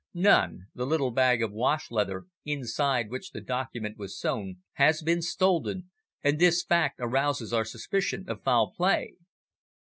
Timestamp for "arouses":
6.99-7.53